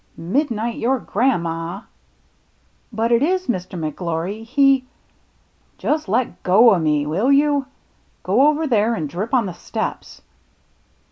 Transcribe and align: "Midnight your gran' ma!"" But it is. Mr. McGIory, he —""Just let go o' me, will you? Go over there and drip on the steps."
"Midnight 0.33 0.79
your 0.79 0.97
gran' 0.97 1.43
ma!"" 1.43 1.83
But 2.91 3.11
it 3.11 3.21
is. 3.21 3.45
Mr. 3.45 3.77
McGIory, 3.77 4.43
he 4.43 4.85
—""Just 5.77 6.09
let 6.09 6.41
go 6.41 6.73
o' 6.73 6.79
me, 6.79 7.05
will 7.05 7.31
you? 7.31 7.67
Go 8.23 8.47
over 8.47 8.65
there 8.65 8.95
and 8.95 9.07
drip 9.07 9.31
on 9.31 9.45
the 9.45 9.53
steps." 9.53 10.23